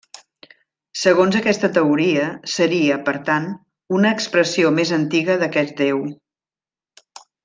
[1.01, 2.23] Segons aquesta teoria
[2.55, 3.45] seria, per tant,
[3.99, 6.01] una expressió més antiga d'aquest déu.